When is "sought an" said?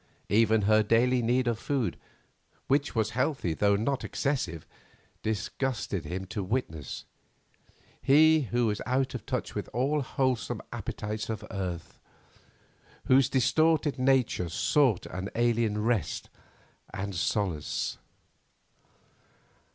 14.49-15.29